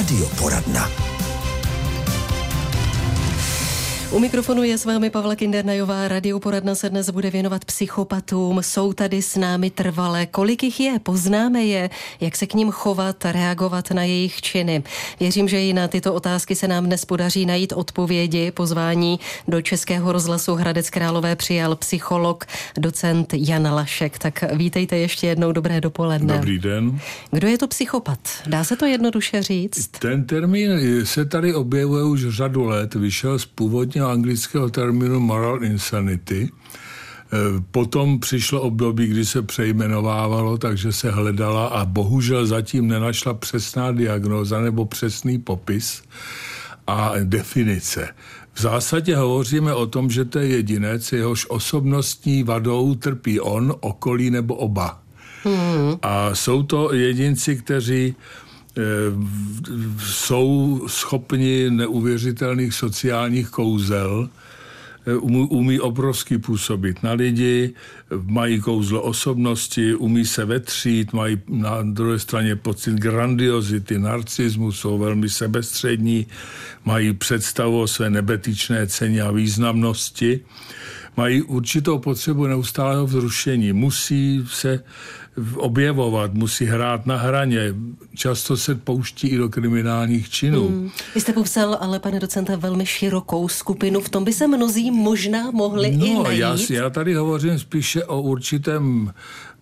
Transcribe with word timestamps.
Radioporadna. 0.00 0.88
U 4.12 4.18
mikrofonu 4.18 4.62
je 4.62 4.78
s 4.78 4.84
vámi 4.84 5.10
Pavla 5.10 5.36
Kindernajová. 5.36 6.08
Radioporadna 6.08 6.74
se 6.74 6.90
dnes 6.90 7.10
bude 7.10 7.30
věnovat 7.30 7.64
psychopatům. 7.64 8.58
Jsou 8.62 8.92
tady 8.92 9.22
s 9.22 9.36
námi 9.36 9.70
trvale. 9.70 10.26
Kolik 10.26 10.62
jich 10.62 10.80
je? 10.80 10.98
Poznáme 10.98 11.64
je? 11.64 11.90
Jak 12.20 12.36
se 12.36 12.46
k 12.46 12.54
ním 12.54 12.70
chovat, 12.70 13.24
reagovat 13.24 13.90
na 13.90 14.02
jejich 14.02 14.42
činy? 14.42 14.82
Věřím, 15.20 15.48
že 15.48 15.62
i 15.62 15.72
na 15.72 15.88
tyto 15.88 16.14
otázky 16.14 16.56
se 16.56 16.68
nám 16.68 16.86
dnes 16.86 17.04
podaří 17.04 17.46
najít 17.46 17.72
odpovědi. 17.72 18.50
Pozvání 18.50 19.20
do 19.48 19.62
Českého 19.62 20.12
rozhlasu 20.12 20.54
Hradec 20.54 20.90
Králové 20.90 21.36
přijal 21.36 21.76
psycholog, 21.76 22.44
docent 22.78 23.34
Jan 23.36 23.74
Lašek. 23.74 24.18
Tak 24.18 24.44
vítejte 24.52 24.98
ještě 24.98 25.26
jednou. 25.26 25.52
Dobré 25.52 25.80
dopoledne. 25.80 26.34
Dobrý 26.34 26.58
den. 26.58 26.98
Kdo 27.30 27.48
je 27.48 27.58
to 27.58 27.68
psychopat? 27.68 28.18
Dá 28.46 28.64
se 28.64 28.76
to 28.76 28.86
jednoduše 28.86 29.42
říct? 29.42 29.88
Ten 29.88 30.24
termín 30.24 30.70
se 31.04 31.24
tady 31.24 31.54
objevuje 31.54 32.04
už 32.04 32.28
řadu 32.28 32.64
let. 32.64 32.94
Vyšel 32.94 33.38
z 33.38 33.46
původně 33.46 33.99
původního 34.00 34.10
anglického 34.10 34.70
termínu 34.70 35.20
moral 35.20 35.64
insanity. 35.64 36.48
E, 36.48 37.60
potom 37.70 38.20
přišlo 38.20 38.60
období, 38.60 39.06
kdy 39.06 39.24
se 39.24 39.42
přejmenovávalo, 39.42 40.58
takže 40.58 40.92
se 40.92 41.10
hledala 41.10 41.66
a 41.66 41.84
bohužel 41.84 42.46
zatím 42.46 42.88
nenašla 42.88 43.34
přesná 43.34 43.92
diagnóza 43.92 44.60
nebo 44.60 44.84
přesný 44.84 45.38
popis 45.38 46.02
a 46.86 47.12
definice. 47.24 48.08
V 48.54 48.60
zásadě 48.60 49.16
hovoříme 49.16 49.74
o 49.74 49.86
tom, 49.86 50.10
že 50.10 50.24
to 50.24 50.38
je 50.38 50.48
jedinec, 50.48 51.12
jehož 51.12 51.46
osobnostní 51.48 52.42
vadou 52.42 52.94
trpí 52.94 53.40
on, 53.40 53.74
okolí 53.80 54.30
nebo 54.30 54.54
oba. 54.54 55.00
Hmm. 55.44 55.96
A 56.02 56.34
jsou 56.34 56.62
to 56.62 56.94
jedinci, 56.94 57.56
kteří 57.56 58.14
jsou 59.98 60.80
schopni 60.86 61.70
neuvěřitelných 61.70 62.74
sociálních 62.74 63.48
kouzel, 63.48 64.28
eh, 65.06 65.16
umí 65.16 65.80
obrovsky 65.80 66.38
působit 66.38 67.02
na 67.02 67.12
lidi, 67.12 67.74
mají 68.22 68.60
kouzlo 68.60 69.02
osobnosti, 69.02 69.94
umí 69.94 70.26
se 70.26 70.44
vetřít, 70.44 71.12
mají 71.12 71.38
na 71.48 71.82
druhé 71.82 72.18
straně 72.18 72.56
pocit 72.56 72.94
grandiozity, 72.94 73.98
narcismu, 73.98 74.72
jsou 74.72 74.98
velmi 74.98 75.28
sebestřední, 75.28 76.26
mají 76.84 77.12
představu 77.12 77.80
o 77.80 77.86
své 77.86 78.10
nebetyčné 78.10 78.86
ceně 78.86 79.22
a 79.22 79.30
významnosti, 79.30 80.40
mají 81.16 81.42
určitou 81.42 81.98
potřebu 81.98 82.46
neustálého 82.46 83.06
vzrušení, 83.06 83.72
musí 83.72 84.44
se 84.50 84.84
objevovat, 85.56 86.34
musí 86.34 86.64
hrát 86.64 87.06
na 87.06 87.16
hraně, 87.16 87.74
často 88.14 88.56
se 88.56 88.74
pouští 88.74 89.28
i 89.28 89.36
do 89.36 89.48
kriminálních 89.48 90.30
činů. 90.30 90.68
Hmm. 90.68 90.90
Vy 91.14 91.20
jste 91.20 91.32
popsal, 91.32 91.78
ale 91.80 91.98
pane 91.98 92.20
docente, 92.20 92.56
velmi 92.56 92.86
širokou 92.86 93.48
skupinu, 93.48 94.00
v 94.00 94.08
tom 94.08 94.24
by 94.24 94.32
se 94.32 94.46
mnozí 94.46 94.90
možná 94.90 95.50
mohli 95.50 95.96
no, 95.96 96.06
i 96.06 96.14
najít. 96.22 96.70
Já, 96.70 96.82
já 96.82 96.90
tady 96.90 97.14
hovořím 97.14 97.58
spíše 97.58 98.04
o 98.04 98.20
určitém 98.20 99.12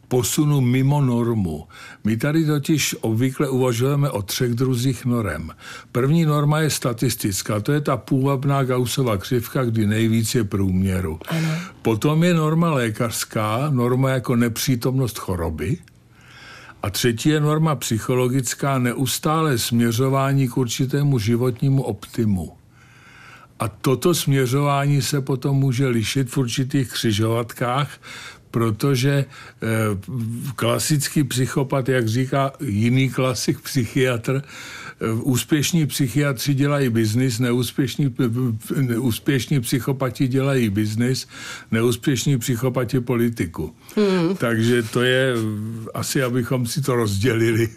posunu 0.09 0.61
mimo 0.61 1.01
normu. 1.01 1.69
My 2.05 2.17
tady 2.17 2.47
totiž 2.47 2.97
obvykle 3.01 3.49
uvažujeme 3.49 4.11
o 4.11 4.23
třech 4.23 4.55
druzích 4.55 5.05
norem. 5.05 5.51
První 5.93 6.25
norma 6.25 6.61
je 6.61 6.71
statistická, 6.71 7.61
to 7.61 7.73
je 7.73 7.81
ta 7.81 7.97
půvabná 7.97 8.65
Gaussova 8.65 9.17
křivka, 9.17 9.65
kdy 9.65 9.87
nejvíc 9.87 10.35
je 10.35 10.45
průměru. 10.45 11.19
Ano. 11.29 11.49
Potom 11.83 12.25
je 12.25 12.35
norma 12.35 12.71
lékařská, 12.71 13.71
norma 13.71 14.11
jako 14.11 14.37
nepřítomnost 14.37 15.19
choroby. 15.19 15.79
A 16.83 16.91
třetí 16.91 17.29
je 17.29 17.41
norma 17.41 17.75
psychologická, 17.75 18.79
neustále 18.79 19.59
směřování 19.59 20.49
k 20.49 20.57
určitému 20.57 21.19
životnímu 21.19 21.83
optimu. 21.83 22.53
A 23.61 23.69
toto 23.69 24.15
směřování 24.15 25.03
se 25.03 25.21
potom 25.21 25.57
může 25.57 25.87
lišit 25.87 26.31
v 26.31 26.39
určitých 26.39 26.93
křižovatkách, 26.93 28.01
protože 28.51 29.25
eh, 29.63 29.67
klasický 30.57 31.25
psychopat, 31.25 31.89
jak 31.89 32.09
říká 32.09 32.53
jiný 32.61 33.09
klasik 33.09 33.61
psychiatr, 33.61 34.43
eh, 34.43 35.13
úspěšní 35.13 35.87
psychiatři 35.87 36.55
dělají 36.55 36.89
biznis, 36.89 37.39
neúspěšní, 37.39 38.15
neúspěšní 38.81 39.61
psychopati 39.61 40.29
dělají 40.29 40.71
biznis, 40.71 41.29
neúspěšní 41.71 42.39
psychopati 42.39 43.01
politiku. 43.01 43.75
Hmm. 43.97 44.37
Takže 44.37 44.83
to 44.83 45.03
je 45.03 45.35
asi, 45.95 46.23
abychom 46.23 46.67
si 46.67 46.83
to 46.83 46.95
rozdělili. 46.95 47.69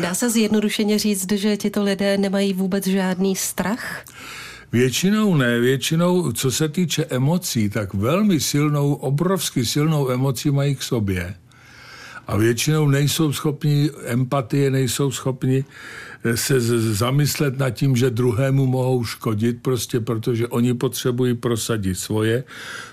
Dá 0.00 0.14
se 0.14 0.30
zjednodušeně 0.30 0.98
říct, 0.98 1.32
že 1.32 1.56
tito 1.56 1.82
lidé 1.82 2.18
nemají 2.18 2.52
vůbec 2.52 2.86
žádný 2.86 3.36
strach? 3.36 4.04
Většinou 4.76 5.34
ne, 5.34 5.60
většinou, 5.60 6.32
co 6.32 6.50
se 6.50 6.68
týče 6.68 7.04
emocí, 7.04 7.70
tak 7.70 7.94
velmi 7.94 8.40
silnou, 8.40 8.94
obrovsky 8.94 9.66
silnou 9.66 10.10
emoci 10.10 10.50
mají 10.50 10.74
k 10.74 10.82
sobě. 10.82 11.34
A 12.26 12.36
většinou 12.36 12.88
nejsou 12.88 13.32
schopni 13.32 13.90
empatie, 14.06 14.70
nejsou 14.70 15.10
schopni 15.10 15.64
se 16.34 16.60
zamyslet 16.94 17.58
nad 17.58 17.70
tím, 17.70 17.96
že 17.96 18.10
druhému 18.10 18.66
mohou 18.66 19.04
škodit, 19.04 19.62
prostě 19.62 20.00
protože 20.00 20.48
oni 20.48 20.74
potřebují 20.74 21.34
prosadit 21.34 21.94
svoje, 21.94 22.44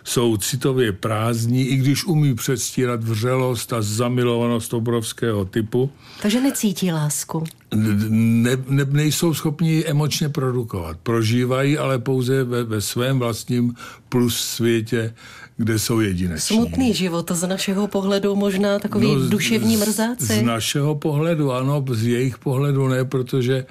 jsou 0.03 0.37
citově 0.37 0.91
prázdní, 0.91 1.65
i 1.65 1.75
když 1.75 2.05
umí 2.05 2.35
předstírat 2.35 3.03
vřelost 3.03 3.73
a 3.73 3.81
zamilovanost 3.81 4.73
obrovského 4.73 5.45
typu. 5.45 5.89
Takže 6.21 6.41
necítí 6.41 6.91
lásku. 6.91 7.43
Ne, 7.75 8.57
ne, 8.67 8.85
nejsou 8.85 9.33
schopni 9.33 9.85
emočně 9.85 10.29
produkovat. 10.29 10.97
Prožívají, 11.03 11.77
ale 11.77 11.99
pouze 11.99 12.43
ve, 12.43 12.63
ve 12.63 12.81
svém 12.81 13.19
vlastním 13.19 13.75
plus 14.09 14.37
světě, 14.37 15.13
kde 15.57 15.79
jsou 15.79 15.99
jedineční. 15.99 16.55
Smutný 16.55 16.93
život 16.93 17.31
z 17.31 17.47
našeho 17.47 17.87
pohledu 17.87 18.35
možná 18.35 18.79
takový 18.79 19.15
no, 19.15 19.29
duševní 19.29 19.77
mrzáci. 19.77 20.25
Z 20.25 20.41
našeho 20.41 20.95
pohledu, 20.95 21.51
ano, 21.51 21.85
z 21.91 22.05
jejich 22.05 22.37
pohledu 22.37 22.87
ne, 22.87 23.05
protože 23.05 23.65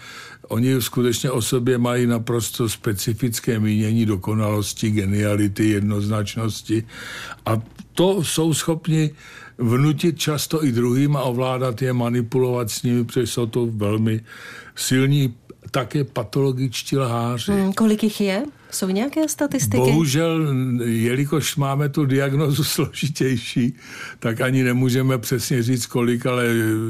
oni 0.48 0.82
skutečně 0.82 1.30
o 1.30 1.42
sobě 1.42 1.78
mají 1.78 2.06
naprosto 2.06 2.68
specifické 2.68 3.60
mínění 3.60 4.06
dokonalosti, 4.06 4.90
geniality, 4.90 5.68
jednoznačnosti 5.68 6.84
a 7.46 7.62
to 7.94 8.24
jsou 8.24 8.54
schopni 8.54 9.10
vnutit 9.58 10.18
často 10.18 10.64
i 10.64 10.72
druhým 10.72 11.16
a 11.16 11.22
ovládat 11.22 11.82
je, 11.82 11.92
manipulovat 11.92 12.70
s 12.70 12.82
nimi, 12.82 13.04
protože 13.04 13.26
jsou 13.26 13.46
to 13.46 13.66
velmi 13.66 14.20
silní 14.76 15.34
také 15.72 16.04
patologičtí 16.04 16.98
lháři. 16.98 17.52
Hmm, 17.52 17.72
kolik 17.72 18.02
jich 18.02 18.20
je? 18.20 18.42
Jsou 18.70 18.88
nějaké 18.88 19.28
statistiky? 19.28 19.76
Bohužel, 19.76 20.54
jelikož 20.84 21.56
máme 21.56 21.88
tu 21.88 22.06
diagnozu 22.06 22.64
složitější, 22.74 23.76
tak 24.18 24.40
ani 24.40 24.62
nemůžeme 24.62 25.18
přesně 25.18 25.62
říct 25.62 25.86
kolik, 25.86 26.26
ale 26.26 26.44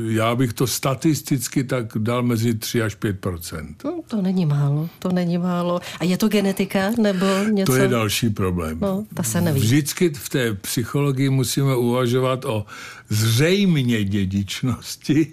já 0.09 0.35
bych 0.35 0.53
to 0.53 0.67
statisticky 0.67 1.65
tak 1.65 1.87
dal 1.99 2.23
mezi 2.23 2.55
3 2.55 2.83
až 2.83 2.97
5% 2.97 3.67
no, 3.85 4.01
To 4.09 4.23
není 4.23 4.47
málo, 4.47 4.89
to 4.99 5.13
není 5.13 5.39
málo. 5.39 5.81
A 6.01 6.05
je 6.05 6.17
to 6.17 6.29
genetika 6.29 6.91
nebo 6.99 7.27
něco? 7.51 7.73
To 7.73 7.79
je 7.79 7.89
další 7.89 8.31
problém. 8.31 8.79
No, 8.81 9.05
ta 9.15 9.23
se 9.23 9.41
neví. 9.41 9.61
Vždycky 9.61 10.11
v 10.11 10.29
té 10.29 10.55
psychologii 10.55 11.31
musíme 11.31 11.77
uvažovat 11.77 12.45
o 12.45 12.67
zřejmě 13.09 14.05
dědičnosti, 14.05 15.33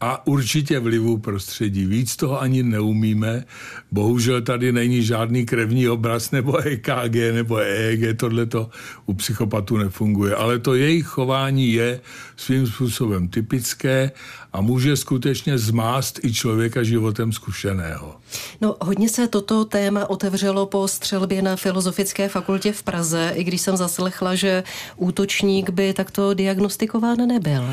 a 0.00 0.26
určitě 0.26 0.78
vlivu 0.78 1.18
prostředí. 1.18 1.86
Víc 1.86 2.16
toho 2.16 2.40
ani 2.40 2.62
neumíme. 2.62 3.44
Bohužel 3.92 4.42
tady 4.42 4.72
není 4.72 5.02
žádný 5.02 5.46
krevní 5.46 5.88
obraz 5.88 6.30
nebo 6.30 6.56
EKG 6.56 7.14
nebo 7.32 7.56
EEG, 7.56 8.16
tohle 8.16 8.46
to 8.46 8.70
u 9.06 9.14
psychopatů 9.14 9.76
nefunguje. 9.76 10.34
Ale 10.34 10.58
to 10.58 10.74
jejich 10.74 11.06
chování 11.06 11.72
je 11.72 12.00
svým 12.36 12.66
způsobem 12.66 13.28
typické 13.28 14.10
a 14.52 14.60
může 14.60 14.96
skutečně 14.96 15.58
zmást 15.58 16.24
i 16.24 16.34
člověka 16.34 16.82
životem 16.82 17.32
zkušeného. 17.32 18.16
No, 18.60 18.76
hodně 18.80 19.08
se 19.08 19.28
toto 19.28 19.64
téma 19.64 20.10
otevřelo 20.10 20.66
po 20.66 20.88
střelbě 20.88 21.42
na 21.42 21.56
Filozofické 21.56 22.28
fakultě 22.28 22.72
v 22.72 22.82
Praze, 22.82 23.32
i 23.34 23.44
když 23.44 23.60
jsem 23.60 23.76
zaslechla, 23.76 24.34
že 24.34 24.64
útočník 24.96 25.70
by 25.70 25.92
takto 25.92 26.34
diagnostikován 26.34 27.16
nebyl. 27.16 27.64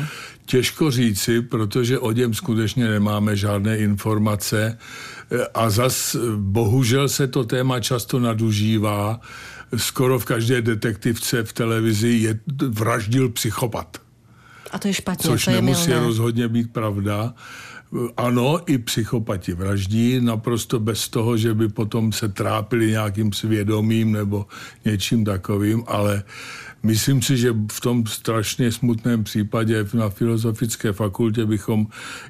Těžko 0.48 0.90
říci, 0.90 1.42
protože 1.42 1.98
o 1.98 2.12
něm 2.12 2.34
skutečně 2.34 2.88
nemáme 2.88 3.36
žádné 3.36 3.78
informace 3.78 4.78
a 5.54 5.70
zas 5.70 6.16
bohužel 6.36 7.08
se 7.08 7.26
to 7.26 7.44
téma 7.44 7.80
často 7.80 8.18
nadužívá. 8.20 9.20
Skoro 9.76 10.18
v 10.18 10.24
každé 10.24 10.62
detektivce 10.62 11.44
v 11.44 11.52
televizi 11.52 12.08
je 12.08 12.40
vraždil 12.68 13.28
psychopat. 13.28 13.96
A 14.70 14.78
to 14.78 14.88
je 14.88 14.94
špatně, 14.94 15.30
Což 15.30 15.44
to 15.44 15.50
je 15.50 15.56
nemusí 15.56 15.88
milné. 15.88 16.06
rozhodně 16.06 16.48
být 16.48 16.72
pravda. 16.72 17.34
Ano, 18.16 18.60
i 18.66 18.78
psychopati 18.78 19.52
vraždí, 19.54 20.20
naprosto 20.20 20.80
bez 20.80 21.08
toho, 21.08 21.36
že 21.36 21.54
by 21.54 21.68
potom 21.68 22.12
se 22.12 22.28
trápili 22.28 22.90
nějakým 22.90 23.32
svědomím 23.32 24.12
nebo 24.12 24.46
něčím 24.84 25.24
takovým, 25.24 25.84
ale 25.86 26.22
Myslím 26.82 27.22
si, 27.22 27.36
že 27.36 27.54
v 27.72 27.80
tom 27.80 28.06
strašně 28.06 28.72
smutném 28.72 29.24
případě 29.24 29.86
na 29.94 30.08
Filozofické 30.08 30.92
fakultě 30.92 31.46
bychom 31.46 31.86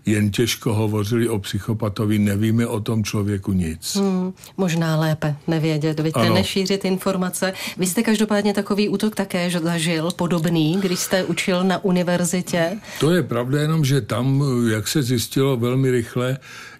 jen 0.07 0.31
těžko 0.31 0.75
hovořili 0.75 1.29
o 1.29 1.39
psychopatovi, 1.39 2.19
nevíme 2.19 2.67
o 2.67 2.81
tom 2.81 3.05
člověku 3.05 3.53
nic. 3.53 3.97
Hmm, 3.97 4.33
možná 4.57 4.97
lépe 4.97 5.37
nevědět, 5.47 6.01
víte, 6.01 6.31
nešířit 6.31 6.85
informace. 6.85 7.53
Vy 7.77 7.87
jste 7.87 8.03
každopádně 8.03 8.55
takový 8.55 8.89
útok 8.89 9.15
také 9.15 9.51
zažil, 9.51 10.11
podobný, 10.17 10.79
když 10.81 10.99
jste 10.99 11.25
učil 11.25 11.65
na 11.65 11.85
univerzitě. 11.85 12.79
To 13.01 13.11
je 13.11 13.23
pravda, 13.23 13.61
jenom 13.61 13.85
že 13.85 14.01
tam, 14.01 14.43
jak 14.71 14.89
se 14.89 15.03
zjistilo 15.03 15.48
velmi 15.57 15.91
rychle, 15.91 16.39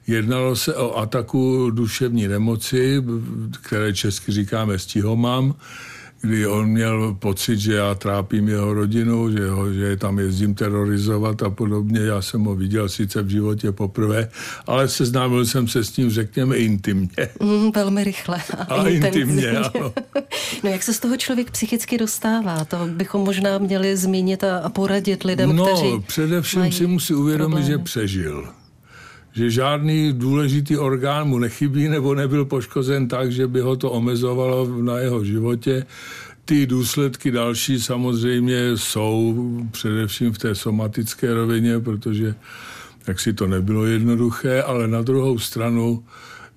Jednalo 0.09 0.57
se 0.57 0.75
o 0.75 0.97
ataku 0.99 1.71
duševní 1.71 2.29
nemoci, 2.29 3.03
které 3.63 3.93
česky 3.93 4.33
říkáme 4.33 4.79
stihomám, 4.79 5.55
kdy 6.21 6.47
on 6.47 6.67
měl 6.67 7.17
pocit, 7.19 7.59
že 7.59 7.75
já 7.75 7.95
trápím 7.95 8.49
jeho 8.49 8.75
rodinu, 8.75 9.33
že, 9.33 9.51
ho, 9.51 9.73
že 9.73 9.97
tam 9.97 10.19
jezdím 10.19 10.55
terorizovat 10.55 11.43
a 11.43 11.51
podobně. 11.51 12.01
Já 12.01 12.23
jsem 12.23 12.45
ho 12.45 12.55
viděl 12.55 12.89
sice 12.89 13.23
v 13.23 13.29
životě 13.29 13.73
poprvé, 13.73 14.29
ale 14.67 14.89
seznámil 14.89 15.47
jsem 15.47 15.69
se 15.69 15.85
s 15.85 15.97
ním, 15.97 16.11
řekněme, 16.11 16.57
intimně. 16.57 17.29
Mm, 17.43 17.71
velmi 17.73 18.05
rychle 18.05 18.43
a, 18.59 18.75
a 18.75 18.89
intimně, 18.89 19.51
ano. 19.51 19.93
no 20.65 20.71
jak 20.71 20.83
se 20.83 20.95
z 20.95 21.01
toho 21.01 21.17
člověk 21.17 21.51
psychicky 21.51 21.99
dostává? 21.99 22.65
To 22.65 22.77
bychom 22.87 23.21
možná 23.21 23.59
měli 23.59 23.97
zmínit 23.97 24.45
a, 24.45 24.59
a 24.59 24.69
poradit 24.69 25.25
lidem, 25.25 25.57
no, 25.57 25.67
kteří 25.67 25.91
No, 25.91 26.01
především 26.01 26.73
si 26.73 26.87
musí 26.87 27.15
uvědomit, 27.15 27.55
problémy. 27.55 27.67
že 27.67 27.79
přežil 27.79 28.49
že 29.39 29.51
žádný 29.51 30.13
důležitý 30.13 30.77
orgán 30.77 31.29
mu 31.29 31.39
nechybí 31.39 31.89
nebo 31.89 32.15
nebyl 32.15 32.45
poškozen 32.45 33.09
tak, 33.09 33.33
že 33.33 33.47
by 33.47 33.61
ho 33.61 33.77
to 33.77 33.91
omezovalo 33.91 34.83
na 34.83 34.99
jeho 34.99 35.25
životě. 35.25 35.87
Ty 36.45 36.67
důsledky 36.67 37.31
další 37.31 37.81
samozřejmě 37.81 38.77
jsou 38.77 39.35
především 39.71 40.33
v 40.33 40.39
té 40.39 40.55
somatické 40.55 41.35
rovině, 41.35 41.81
protože 41.81 42.35
tak 43.05 43.21
si 43.21 43.33
to 43.33 43.47
nebylo 43.47 43.87
jednoduché, 43.87 44.63
ale 44.63 44.89
na 44.89 45.03
druhou 45.03 45.39
stranu 45.39 46.05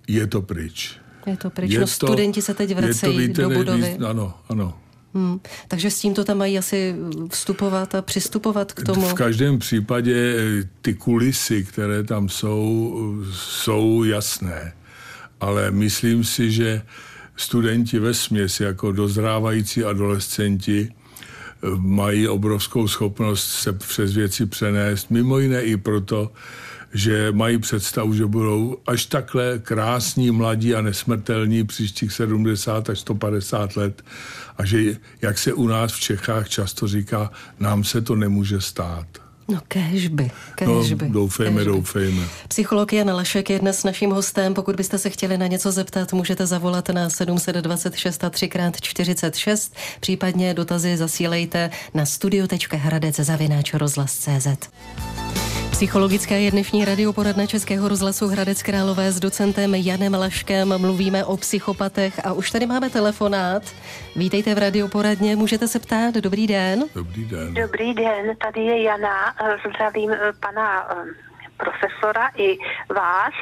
je 0.07 0.27
to 0.27 0.41
pryč. 0.41 0.97
Je 1.25 1.37
to 1.37 1.49
pryč. 1.49 1.71
Je 1.71 1.79
no, 1.79 1.85
to, 1.85 1.91
studenti 1.91 2.41
se 2.41 2.53
teď 2.53 2.75
vracejí 2.75 3.13
to, 3.13 3.21
víte, 3.21 3.41
do 3.41 3.49
budovy. 3.49 3.97
Ano, 4.07 4.33
ano. 4.49 4.80
Hmm. 5.13 5.39
Takže 5.67 5.91
s 5.91 5.99
tímto 5.99 6.23
tam 6.23 6.37
mají 6.37 6.57
asi 6.57 6.95
vstupovat 7.29 7.95
a 7.95 8.01
přistupovat 8.01 8.73
k 8.73 8.83
tomu. 8.83 9.07
V 9.09 9.13
každém 9.13 9.59
případě 9.59 10.35
eh, 10.37 10.69
ty 10.81 10.93
kulisy, 10.93 11.63
které 11.63 12.03
tam 12.03 12.29
jsou, 12.29 12.95
jsou 13.33 14.03
jasné. 14.03 14.73
Ale 15.39 15.71
myslím 15.71 16.23
si, 16.23 16.51
že 16.51 16.81
studenti 17.35 17.99
ve 17.99 18.13
směs 18.13 18.59
jako 18.59 18.91
dozrávající 18.91 19.83
adolescenti 19.83 20.89
eh, 20.89 21.67
mají 21.77 22.27
obrovskou 22.27 22.87
schopnost 22.87 23.49
se 23.49 23.73
přes 23.73 24.13
věci 24.13 24.45
přenést, 24.45 25.11
mimo 25.11 25.39
jiné 25.39 25.61
i 25.61 25.77
proto, 25.77 26.31
že 26.93 27.31
mají 27.31 27.57
představu, 27.57 28.13
že 28.13 28.25
budou 28.25 28.77
až 28.87 29.05
takhle 29.05 29.59
krásní, 29.59 30.31
mladí 30.31 30.75
a 30.75 30.81
nesmrtelní 30.81 31.63
příštích 31.63 32.13
70 32.13 32.89
až 32.89 32.99
150 32.99 33.75
let 33.75 34.03
a 34.57 34.65
že, 34.65 34.97
jak 35.21 35.37
se 35.37 35.53
u 35.53 35.67
nás 35.67 35.93
v 35.93 35.99
Čechách 35.99 36.49
často 36.49 36.87
říká, 36.87 37.31
nám 37.59 37.83
se 37.83 38.01
to 38.01 38.15
nemůže 38.15 38.61
stát. 38.61 39.07
No 39.47 39.59
kežby, 39.67 40.31
kežby. 40.55 41.05
No, 41.05 41.13
doufejme, 41.13 41.55
kežby. 41.55 41.71
doufejme. 41.71 42.23
Psycholog 42.47 42.93
Jan 42.93 43.09
Lešek 43.15 43.49
je 43.49 43.59
dnes 43.59 43.83
naším 43.83 44.11
hostem. 44.11 44.53
Pokud 44.53 44.75
byste 44.75 44.97
se 44.97 45.09
chtěli 45.09 45.37
na 45.37 45.47
něco 45.47 45.71
zeptat, 45.71 46.13
můžete 46.13 46.45
zavolat 46.45 46.89
na 46.89 47.09
726 47.09 48.23
a 48.23 48.29
3x46, 48.29 49.71
případně 49.99 50.53
dotazy 50.53 50.97
zasílejte 50.97 51.69
na 51.93 52.05
studio.hradec 52.05 53.19
Psychologická 55.81 56.35
je 56.35 56.51
dnešní 56.51 56.85
radioporadna 56.85 57.45
Českého 57.45 57.87
rozhlasu 57.87 58.27
Hradec 58.27 58.63
Králové 58.63 59.11
s 59.11 59.19
docentem 59.19 59.75
Janem 59.75 60.13
Laškem. 60.13 60.81
Mluvíme 60.81 61.25
o 61.25 61.37
psychopatech 61.37 62.25
a 62.25 62.33
už 62.33 62.51
tady 62.51 62.65
máme 62.65 62.89
telefonát. 62.89 63.63
Vítejte 64.15 64.55
v 64.55 64.57
radioporadně, 64.57 65.35
můžete 65.35 65.67
se 65.67 65.79
ptát. 65.79 66.13
Dobrý 66.15 66.47
den. 66.47 66.83
Dobrý 66.95 67.25
den. 67.25 67.53
Dobrý 67.53 67.93
den, 67.93 68.37
tady 68.37 68.61
je 68.61 68.83
Jana. 68.83 69.33
Zdravím 69.69 70.11
eh, 70.11 70.33
pana 70.39 70.87
eh, 70.91 70.95
profesora 71.57 72.29
i 72.37 72.57
vás. 72.93 73.33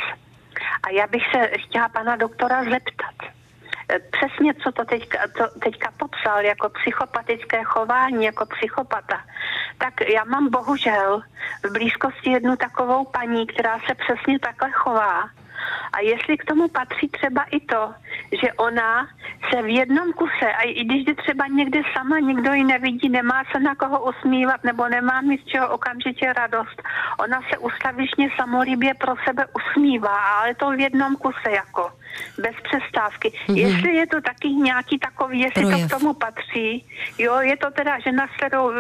A 0.84 0.90
já 0.90 1.08
bych 1.08 1.24
se 1.36 1.52
chtěla 1.58 1.90
pana 1.90 2.16
doktora 2.16 2.64
zeptat 2.64 3.16
přesně, 4.12 4.54
co 4.54 4.72
to 4.72 4.86
teďka, 4.86 5.20
to 5.38 5.60
teďka 5.60 5.92
popsal 5.98 6.46
jako 6.46 6.70
psychopatické 6.70 7.64
chování, 7.64 8.26
jako 8.26 8.46
psychopata, 8.46 9.22
tak 9.80 9.94
já 10.14 10.24
mám 10.24 10.50
bohužel 10.50 11.22
v 11.64 11.72
blízkosti 11.72 12.30
jednu 12.31 12.56
takovou 12.56 13.06
paní, 13.06 13.48
která 13.48 13.80
se 13.80 13.96
přesně 13.96 14.40
takhle 14.40 14.72
chová. 14.72 15.30
A 15.94 16.00
jestli 16.00 16.38
k 16.38 16.46
tomu 16.46 16.68
patří 16.68 17.08
třeba 17.08 17.44
i 17.44 17.60
to, 17.60 17.94
že 18.42 18.54
ona 18.54 19.08
se 19.50 19.62
v 19.62 19.68
jednom 19.68 20.14
kuse, 20.14 20.54
a 20.60 20.62
i 20.62 20.84
když 20.84 21.08
je 21.08 21.16
třeba 21.16 21.48
někde 21.48 21.81
sama, 21.94 22.20
nikdo 22.20 22.54
ji 22.54 22.64
nevidí, 22.64 23.10
nemá 23.10 23.44
se 23.52 23.60
na 23.60 23.76
koho 23.76 24.10
usmívat 24.10 24.64
nebo 24.64 24.88
nemá 24.88 25.22
mít 25.22 25.42
z 25.42 25.46
čeho 25.46 25.70
okamžitě 25.70 26.34
radost, 26.34 26.81
ona 27.20 27.42
se 27.50 27.58
ustavičně 27.58 28.30
samolíbě 28.40 28.94
pro 28.94 29.16
sebe 29.28 29.46
usmívá, 29.60 30.18
ale 30.18 30.56
to 30.56 30.72
v 30.72 30.80
jednom 30.80 31.16
kuse 31.16 31.52
jako 31.52 31.92
bez 32.39 32.56
přestávky. 32.63 33.30
Mm-hmm. 33.30 33.56
Jestli 33.56 33.95
je 33.95 34.07
to 34.07 34.21
taky 34.21 34.48
nějaký 34.48 35.00
takový, 35.00 35.39
jestli 35.39 35.62
Projev. 35.62 35.81
to 35.81 35.88
k 35.88 36.00
tomu 36.00 36.13
patří, 36.13 36.86
jo, 37.18 37.39
je 37.39 37.57
to 37.57 37.71
teda 37.71 38.00
žena, 38.00 38.27
kterou, 38.27 38.71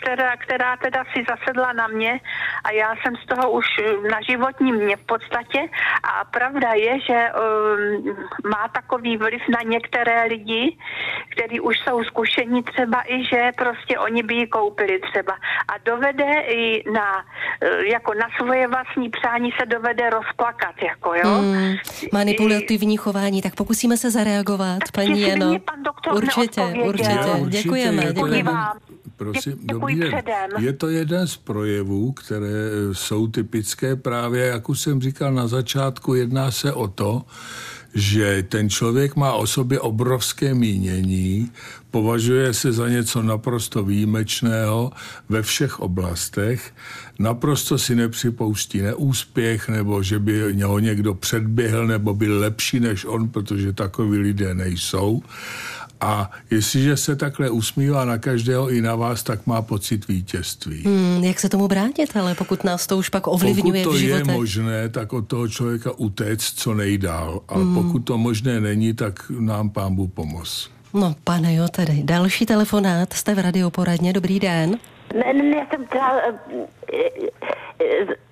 která, 0.00 0.36
která 0.36 0.76
teda 0.76 1.04
si 1.12 1.24
zasedla 1.28 1.72
na 1.72 1.86
mě 1.86 2.20
a 2.64 2.70
já 2.70 2.94
jsem 3.02 3.16
z 3.16 3.26
toho 3.26 3.50
už 3.50 3.66
na 4.10 4.20
životní 4.20 4.72
mě 4.72 4.96
v 4.96 5.06
podstatě 5.06 5.60
a 6.02 6.24
pravda 6.24 6.72
je, 6.72 7.00
že 7.00 7.18
um, 7.32 8.16
má 8.50 8.68
takový 8.68 9.16
vliv 9.16 9.42
na 9.48 9.60
některé 9.64 10.24
lidi, 10.24 10.76
kteří 11.28 11.60
už 11.60 11.76
jsou 11.78 12.04
zkušení 12.04 12.62
třeba 12.62 13.02
i, 13.06 13.24
že 13.24 13.52
prostě 13.56 13.98
oni 13.98 14.22
by 14.22 14.34
ji 14.34 14.46
koupili 14.46 15.00
třeba 15.00 15.32
a 15.68 15.78
dovede 15.84 16.32
i 16.48 16.90
na, 16.90 17.24
eh, 17.60 17.86
jako 17.92 18.14
na 18.14 18.28
svoje 18.36 18.68
vlastní 18.68 19.10
přání 19.10 19.52
se 19.60 19.66
dovede 19.66 20.10
rozplakat, 20.10 20.74
jako 20.82 21.14
jo. 21.14 21.30
Mm, 21.40 21.74
manipulativní 22.54 22.96
chování, 22.96 23.42
tak 23.42 23.54
pokusíme 23.54 23.96
se 23.96 24.10
zareagovat, 24.10 24.78
tak 24.78 24.92
paní 24.92 25.20
Jeno. 25.20 25.56
Určitě, 26.14 26.62
určitě, 26.86 27.20
určitě. 27.40 27.62
Děkujeme, 27.62 28.12
děkujeme. 28.12 28.52
Prosím, 29.16 29.58
dobrý 29.62 30.00
den. 30.00 30.22
Je 30.58 30.72
to 30.72 30.88
jeden 30.88 31.26
z 31.26 31.36
projevů, 31.36 32.12
které 32.12 32.48
jsou 32.92 33.26
typické 33.26 33.96
právě, 33.96 34.46
jak 34.46 34.68
už 34.68 34.80
jsem 34.80 35.00
říkal 35.00 35.32
na 35.32 35.46
začátku, 35.46 36.14
jedná 36.14 36.50
se 36.50 36.72
o 36.72 36.88
to, 36.88 37.22
že 37.94 38.44
ten 38.48 38.70
člověk 38.70 39.16
má 39.16 39.32
o 39.32 39.46
sobě 39.46 39.80
obrovské 39.80 40.54
mínění, 40.54 41.50
považuje 41.90 42.54
se 42.54 42.72
za 42.72 42.88
něco 42.88 43.22
naprosto 43.22 43.84
výjimečného 43.84 44.92
ve 45.28 45.42
všech 45.42 45.80
oblastech, 45.80 46.74
naprosto 47.18 47.78
si 47.78 47.94
nepřipouští 47.94 48.82
neúspěch, 48.82 49.68
nebo 49.68 50.02
že 50.02 50.18
by 50.18 50.62
ho 50.62 50.78
někdo 50.78 51.14
předběhl, 51.14 51.86
nebo 51.86 52.14
byl 52.14 52.40
lepší 52.40 52.80
než 52.80 53.04
on, 53.04 53.28
protože 53.28 53.72
takoví 53.72 54.18
lidé 54.18 54.54
nejsou. 54.54 55.22
A 56.00 56.30
jestliže 56.50 56.96
se 56.96 57.16
takhle 57.16 57.50
usmívá 57.50 58.04
na 58.04 58.18
každého 58.18 58.70
i 58.70 58.82
na 58.82 58.94
vás, 58.94 59.22
tak 59.22 59.46
má 59.46 59.62
pocit 59.62 60.08
vítězství. 60.08 60.82
Hmm, 60.82 61.24
jak 61.24 61.40
se 61.40 61.48
tomu 61.48 61.68
bránit, 61.68 62.16
ale 62.16 62.34
pokud 62.34 62.64
nás 62.64 62.86
to 62.86 62.98
už 62.98 63.08
pak 63.08 63.26
ovlivňuje 63.26 63.84
pokud 63.84 63.92
to 63.92 63.98
v 63.98 64.02
je 64.02 64.24
možné, 64.24 64.88
tak 64.88 65.12
od 65.12 65.26
toho 65.26 65.48
člověka 65.48 65.92
utéct 65.96 66.58
co 66.58 66.74
nejdál. 66.74 67.40
A 67.48 67.54
hmm. 67.54 67.74
pokud 67.74 67.98
to 67.98 68.18
možné 68.18 68.60
není, 68.60 68.94
tak 68.94 69.30
nám 69.38 69.70
pán 69.70 69.94
Bůh 69.94 70.10
pomoz. 70.10 70.70
No, 70.94 71.14
pane 71.24 71.54
jo, 71.54 71.68
tedy. 71.68 72.02
Další 72.04 72.46
telefonát, 72.46 73.12
jste 73.12 73.34
v 73.34 73.38
radioporadně, 73.38 74.12
dobrý 74.12 74.40
den. 74.40 74.78
Ne, 75.14 75.32
ne, 75.32 75.56
já 75.56 75.66
jsem 75.70 75.86
chtěla 75.86 76.20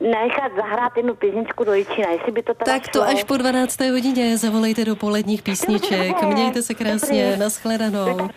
nechat 0.00 0.52
zahrát 0.56 0.92
jednu 0.96 1.14
písničku 1.14 1.64
do 1.64 1.74
Jičína, 1.74 2.10
jestli 2.10 2.32
by 2.32 2.42
to 2.42 2.54
teda 2.54 2.72
Tak 2.72 2.88
to 2.88 2.98
šlo. 2.98 3.02
až 3.08 3.24
po 3.24 3.36
12. 3.36 3.80
hodině 3.80 4.38
zavolejte 4.38 4.84
do 4.84 4.96
poledních 4.96 5.42
písniček. 5.42 6.22
Mějte 6.22 6.62
se 6.62 6.74
krásně, 6.74 7.24
Dobrý. 7.24 7.40
nashledanou. 7.40 8.28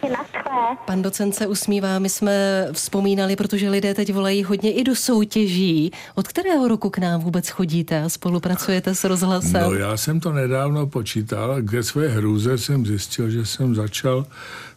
Pan 0.86 1.02
docent 1.02 1.36
se 1.36 1.48
usmívá, 1.48 2.00
my 2.00 2.10
jsme 2.10 2.68
vzpomínali, 2.72 3.36
protože 3.36 3.70
lidé 3.70 3.94
teď 3.94 4.14
volají 4.14 4.44
hodně 4.44 4.74
i 4.74 4.84
do 4.84 4.96
soutěží. 4.96 5.92
Od 6.16 6.28
kterého 6.28 6.68
roku 6.68 6.90
k 6.90 6.98
nám 6.98 7.22
vůbec 7.22 7.50
chodíte 7.50 8.02
a 8.04 8.10
spolupracujete 8.10 8.96
s 8.96 9.04
rozhlasem? 9.04 9.62
No 9.62 9.74
já 9.74 9.98
jsem 9.98 10.20
to 10.20 10.32
nedávno 10.32 10.88
počítal, 10.88 11.56
ke 11.72 11.84
své 11.84 12.08
hrůze 12.08 12.58
jsem 12.58 12.86
zjistil, 12.86 13.30
že 13.30 13.46
jsem 13.46 13.76
začal 13.76 14.26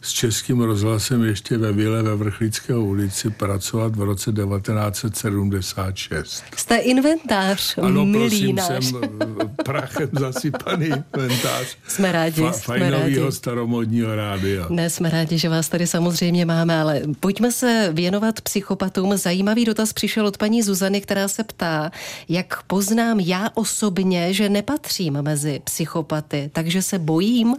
s 0.01 0.11
českým 0.11 0.61
rozhlasem 0.61 1.23
ještě 1.23 1.57
ve 1.57 1.71
Vile 1.71 2.03
ve 2.03 2.15
Vrchlické 2.15 2.75
ulici 2.75 3.29
pracovat 3.59 3.95
v 3.95 4.01
roce 4.01 4.31
1976. 4.31 6.43
Jste 6.57 6.77
inventář, 6.77 7.77
ano, 7.77 8.05
milý 8.05 8.29
prosím, 8.29 8.55
náš. 8.55 8.85
jsem 8.85 9.01
eh, 9.03 9.07
prachem 9.63 10.09
zasypaný 10.19 10.85
inventář. 10.85 11.77
Jsme 11.87 12.11
rádi, 12.11 12.41
Fa- 12.41 12.51
jsme 12.51 12.89
rádi. 12.89 13.19
staromodního 13.29 14.15
rádia. 14.15 14.65
Ne, 14.69 14.89
jsme 14.89 15.09
rádi, 15.09 15.37
že 15.37 15.49
vás 15.49 15.69
tady 15.69 15.87
samozřejmě 15.87 16.45
máme, 16.45 16.79
ale 16.79 17.01
pojďme 17.19 17.51
se 17.51 17.89
věnovat 17.93 18.41
psychopatům. 18.41 19.17
Zajímavý 19.17 19.65
dotaz 19.65 19.93
přišel 19.93 20.27
od 20.27 20.37
paní 20.37 20.63
Zuzany, 20.63 21.01
která 21.01 21.27
se 21.27 21.43
ptá, 21.43 21.91
jak 22.29 22.63
poznám 22.63 23.19
já 23.19 23.49
osobně, 23.53 24.33
že 24.33 24.49
nepatřím 24.49 25.21
mezi 25.21 25.61
psychopaty, 25.63 26.49
takže 26.53 26.81
se 26.81 26.99
bojím? 26.99 27.55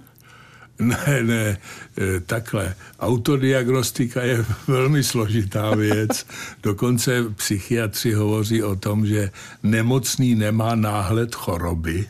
Ne, 0.81 1.23
ne, 1.23 1.59
eh, 1.99 2.21
takhle. 2.21 2.75
Autodiagnostika 3.01 4.23
je 4.23 4.45
velmi 4.69 5.03
složitá 5.03 5.75
věc. 5.75 6.27
Dokonce 6.63 7.25
psychiatři 7.37 8.13
hovoří 8.13 8.63
o 8.63 8.77
tom, 8.77 9.07
že 9.07 9.31
nemocný 9.63 10.35
nemá 10.35 10.75
náhled 10.75 11.35
choroby, 11.35 12.07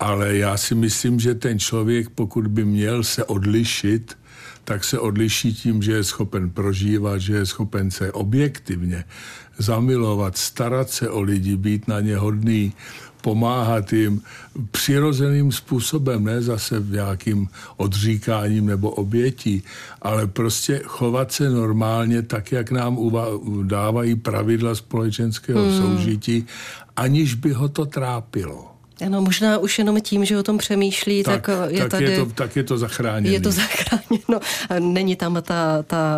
ale 0.00 0.36
já 0.36 0.56
si 0.56 0.74
myslím, 0.74 1.20
že 1.20 1.34
ten 1.34 1.58
člověk, 1.58 2.08
pokud 2.10 2.46
by 2.46 2.64
měl 2.64 3.04
se 3.04 3.24
odlišit, 3.24 4.16
tak 4.64 4.84
se 4.84 4.98
odliší 4.98 5.54
tím, 5.54 5.82
že 5.82 5.92
je 5.92 6.04
schopen 6.04 6.50
prožívat, 6.50 7.18
že 7.18 7.34
je 7.34 7.46
schopen 7.46 7.90
se 7.90 8.12
objektivně 8.12 9.04
zamilovat, 9.58 10.36
starat 10.36 10.90
se 10.90 11.10
o 11.10 11.20
lidi, 11.20 11.56
být 11.56 11.88
na 11.88 12.00
ně 12.00 12.16
hodný, 12.16 12.72
pomáhat 13.24 13.92
jim 13.92 14.22
přirozeným 14.70 15.52
způsobem, 15.52 16.24
ne 16.24 16.42
zase 16.42 16.80
v 16.80 16.90
nějakým 16.90 17.48
odříkáním 17.76 18.66
nebo 18.66 18.90
obětí, 18.90 19.62
ale 20.02 20.26
prostě 20.26 20.80
chovat 20.84 21.32
se 21.32 21.50
normálně 21.50 22.22
tak, 22.22 22.52
jak 22.52 22.70
nám 22.70 22.96
uva- 22.96 23.66
dávají 23.66 24.14
pravidla 24.14 24.74
společenského 24.74 25.64
hmm. 25.64 25.78
soužití, 25.80 26.46
aniž 26.96 27.34
by 27.34 27.52
ho 27.52 27.68
to 27.68 27.86
trápilo. 27.86 28.73
Ano, 29.06 29.22
možná 29.22 29.58
už 29.58 29.78
jenom 29.78 30.00
tím, 30.00 30.24
že 30.24 30.38
o 30.38 30.42
tom 30.42 30.58
přemýšlí, 30.58 31.22
tak, 31.22 31.46
tak 31.46 31.70
je 31.70 31.78
tak 31.78 31.90
tady... 31.90 32.04
Je 32.04 32.18
to, 32.18 32.26
tak 32.26 32.56
je 32.56 32.64
to 32.64 32.78
zachráněné. 32.78 33.34
Je 33.34 33.40
to 33.40 33.50
zachráněno. 33.62 34.40
Není 34.78 35.16
tam 35.16 35.42
ta, 35.42 35.82
ta 35.82 36.16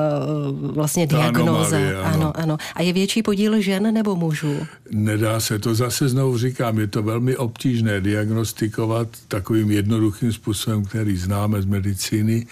vlastně 0.61 1.06
Ta 1.06 1.16
diagnóza. 1.16 1.76
anomálie, 1.76 1.97
ano. 1.97 2.06
ano, 2.14 2.33
ano. 2.37 2.56
A 2.75 2.83
je 2.83 2.92
větší 2.92 3.23
podíl 3.23 3.61
žen 3.61 3.95
nebo 3.95 4.16
mužů? 4.16 4.66
Nedá 4.90 5.40
se 5.40 5.59
to, 5.59 5.75
zase 5.75 6.09
znovu 6.09 6.38
říkám, 6.38 6.78
je 6.78 6.87
to 6.87 7.02
velmi 7.02 7.37
obtížné 7.37 8.00
diagnostikovat 8.00 9.09
takovým 9.28 9.71
jednoduchým 9.71 10.33
způsobem, 10.33 10.85
který 10.85 11.16
známe 11.16 11.62
z 11.62 11.66
medicíny 11.66 12.47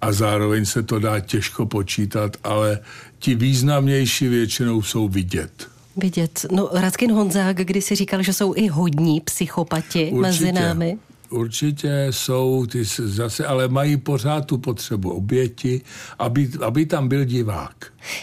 a 0.00 0.12
zároveň 0.12 0.64
se 0.64 0.82
to 0.82 0.98
dá 0.98 1.20
těžko 1.20 1.66
počítat, 1.66 2.36
ale 2.44 2.78
ti 3.18 3.34
významnější 3.34 4.28
většinou 4.28 4.82
jsou 4.82 5.08
vidět. 5.08 5.71
Vidět. 5.96 6.46
No, 6.52 6.68
Radkin 6.72 7.12
Honzák 7.12 7.56
když 7.56 7.84
si 7.84 7.94
říkal, 7.94 8.22
že 8.22 8.32
jsou 8.32 8.54
i 8.56 8.68
hodní 8.68 9.20
psychopati 9.20 10.04
Určitě. 10.04 10.20
mezi 10.20 10.52
námi. 10.52 10.98
Určitě 11.30 12.06
jsou, 12.10 12.66
ty 12.66 12.84
zase, 12.98 13.46
ale 13.46 13.68
mají 13.68 13.96
pořád 13.96 14.46
tu 14.46 14.58
potřebu 14.58 15.10
oběti, 15.10 15.80
aby, 16.18 16.50
aby 16.64 16.86
tam 16.86 17.08
byl 17.08 17.24
divák. 17.24 17.76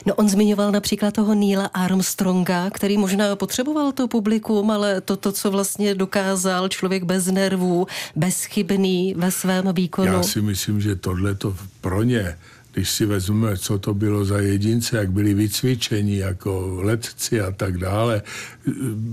No 0.06 0.16
on 0.16 0.30
zmiňoval 0.30 0.72
například 0.72 1.14
toho 1.14 1.36
Neila 1.36 1.66
Armstronga, 1.66 2.70
který 2.70 2.98
možná 2.98 3.36
potřeboval 3.36 3.92
to 3.92 4.08
publikum, 4.08 4.72
ale 4.72 5.02
to, 5.02 5.16
to, 5.16 5.32
co 5.32 5.52
vlastně 5.52 5.96
dokázal 5.96 6.68
člověk 6.70 7.04
bez 7.04 7.26
nervů, 7.26 7.88
bezchybný 8.16 9.14
ve 9.18 9.32
svém 9.32 9.74
výkonu. 9.74 10.14
Já 10.14 10.24
si 10.24 10.42
myslím, 10.42 10.82
že 10.82 10.96
tohle 10.96 11.36
to 11.36 11.56
pro 11.82 12.04
ně, 12.04 12.38
když 12.74 12.90
si 12.90 13.06
vezmeme, 13.06 13.58
co 13.58 13.80
to 13.80 13.94
bylo 13.94 14.26
za 14.26 14.38
jedince, 14.40 14.98
jak 14.98 15.12
byli 15.12 15.34
vycvičeni 15.34 16.18
jako 16.18 16.80
letci 16.84 17.42
a 17.42 17.52
tak 17.52 17.78
dále, 17.78 18.22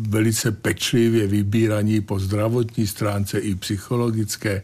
velice 0.08 0.52
pečlivě 0.52 1.26
vybíraní 1.26 2.00
po 2.00 2.18
zdravotní 2.18 2.86
stránce 2.86 3.38
i 3.38 3.54
psychologické, 3.54 4.62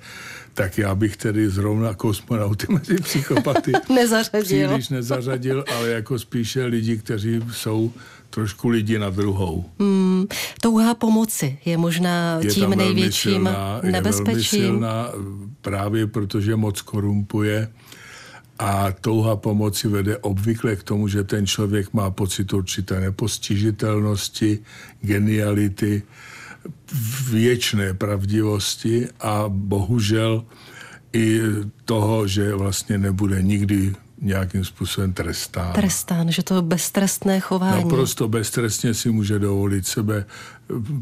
tak 0.54 0.78
já 0.78 0.94
bych 0.94 1.16
tedy 1.16 1.48
zrovna 1.50 1.94
kosmonauty 1.94 2.66
mezi 2.72 2.94
psychopaty 2.96 3.72
Nezařadil. 3.94 4.68
příliš 4.68 4.88
nezařadil, 4.88 5.64
ale 5.78 5.88
jako 5.88 6.18
spíše 6.18 6.64
lidi, 6.64 6.96
kteří 6.98 7.40
jsou 7.52 7.92
trošku 8.30 8.68
lidi 8.68 8.98
na 8.98 9.10
druhou. 9.10 9.64
Hmm, 9.80 10.26
touha 10.60 10.94
pomoci 10.94 11.58
je 11.64 11.76
možná 11.76 12.38
je 12.42 12.50
tím 12.50 12.60
tam 12.62 12.70
velmi 12.70 12.84
největším 12.84 13.32
silná, 13.32 13.50
Je 13.76 13.80
velmi 13.82 13.92
nebezpečím. 13.92 14.42
silná 14.60 15.08
právě 15.60 16.06
protože 16.06 16.56
moc 16.56 16.80
korumpuje 16.80 17.68
a 18.62 18.92
touha 19.00 19.36
pomoci 19.36 19.88
vede 19.88 20.18
obvykle 20.18 20.76
k 20.76 20.82
tomu, 20.82 21.08
že 21.08 21.24
ten 21.24 21.46
člověk 21.46 21.92
má 21.92 22.10
pocit 22.10 22.52
určité 22.52 23.00
nepostižitelnosti, 23.00 24.58
geniality, 25.00 26.02
věčné 27.30 27.94
pravdivosti 27.94 29.08
a 29.20 29.44
bohužel 29.48 30.44
i 31.12 31.40
toho, 31.84 32.26
že 32.26 32.54
vlastně 32.54 32.98
nebude 32.98 33.42
nikdy 33.42 33.94
nějakým 34.20 34.64
způsobem 34.64 35.12
trestán. 35.12 35.72
Trestán, 35.72 36.32
že 36.32 36.42
to 36.42 36.62
beztrestné 36.62 37.40
chování. 37.40 37.84
Naprosto 37.84 38.28
beztrestně 38.28 38.94
si 38.94 39.10
může 39.10 39.38
dovolit 39.38 39.86
sebe, 39.86 40.24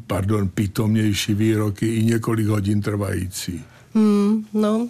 pardon, 0.06 0.48
pitomnější 0.48 1.34
výroky 1.34 1.86
i 1.86 2.04
několik 2.04 2.46
hodin 2.46 2.80
trvající. 2.80 3.64
Hmm, 3.94 4.44
no, 4.54 4.88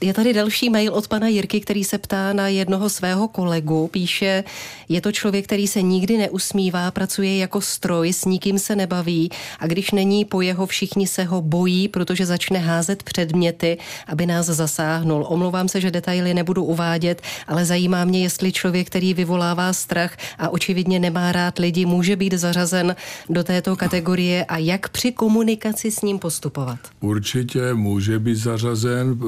je 0.00 0.14
tady 0.14 0.32
další 0.32 0.70
mail 0.70 0.94
od 0.94 1.08
pana 1.08 1.28
Jirky, 1.28 1.60
který 1.60 1.84
se 1.84 1.98
ptá 1.98 2.32
na 2.32 2.48
jednoho 2.48 2.88
svého 2.88 3.28
kolegu. 3.28 3.88
Píše, 3.92 4.44
je 4.88 5.00
to 5.00 5.12
člověk, 5.12 5.44
který 5.44 5.66
se 5.66 5.82
nikdy 5.82 6.18
neusmívá, 6.18 6.90
pracuje 6.90 7.36
jako 7.36 7.60
stroj, 7.60 8.12
s 8.12 8.24
nikým 8.24 8.58
se 8.58 8.76
nebaví 8.76 9.30
a 9.58 9.66
když 9.66 9.90
není 9.90 10.24
po 10.24 10.40
jeho, 10.40 10.66
všichni 10.66 11.06
se 11.06 11.24
ho 11.24 11.42
bojí, 11.42 11.88
protože 11.88 12.26
začne 12.26 12.58
házet 12.58 13.02
předměty, 13.02 13.78
aby 14.06 14.26
nás 14.26 14.46
zasáhnul. 14.46 15.26
Omlouvám 15.28 15.68
se, 15.68 15.80
že 15.80 15.90
detaily 15.90 16.34
nebudu 16.34 16.64
uvádět, 16.64 17.22
ale 17.46 17.64
zajímá 17.64 18.04
mě, 18.04 18.22
jestli 18.22 18.52
člověk, 18.52 18.86
který 18.86 19.14
vyvolává 19.14 19.72
strach 19.72 20.16
a 20.38 20.48
očividně 20.48 20.98
nemá 20.98 21.32
rád 21.32 21.58
lidi, 21.58 21.86
může 21.86 22.16
být 22.16 22.32
zařazen 22.32 22.96
do 23.28 23.44
této 23.44 23.76
kategorie 23.76 24.44
a 24.44 24.58
jak 24.58 24.88
při 24.88 25.12
komunikaci 25.12 25.90
s 25.90 26.02
ním 26.02 26.18
postupovat. 26.18 26.78
Určitě 27.00 27.74
může 27.74 28.18
být 28.18 28.36
zařazen. 28.36 29.18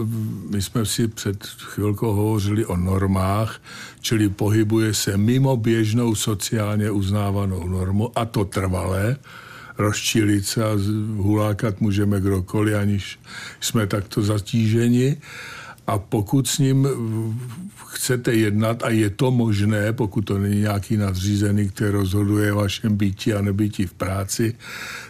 My 0.59 0.63
jsme 0.63 0.87
si 0.87 1.09
před 1.09 1.45
chvilkou 1.45 2.13
hovořili 2.13 2.67
o 2.67 2.77
normách, 2.77 3.63
čili 4.01 4.29
pohybuje 4.29 4.95
se 4.95 5.17
mimo 5.17 5.57
běžnou 5.57 6.15
sociálně 6.15 6.91
uznávanou 6.91 7.69
normu 7.69 8.19
a 8.19 8.25
to 8.25 8.45
trvalé. 8.45 9.17
Rozčilit 9.79 10.47
se 10.47 10.65
a 10.65 10.69
hulákat 11.17 11.81
můžeme 11.81 12.21
kdokoliv, 12.21 12.77
aniž 12.77 13.21
jsme 13.61 13.87
takto 13.87 14.23
zatíženi. 14.23 15.17
A 15.89 15.99
pokud 15.99 16.49
s 16.49 16.59
ním 16.59 16.89
chcete 17.87 18.35
jednat, 18.35 18.83
a 18.83 18.89
je 18.89 19.11
to 19.11 19.31
možné, 19.31 19.93
pokud 19.93 20.21
to 20.21 20.39
není 20.39 20.61
nějaký 20.61 20.97
nadřízený, 20.97 21.69
který 21.69 21.91
rozhoduje 21.91 22.53
o 22.53 22.57
vašem 22.57 22.97
bytí 22.97 23.35
a 23.35 23.41
nebytí 23.41 23.87
v 23.87 23.95
práci, 23.95 24.55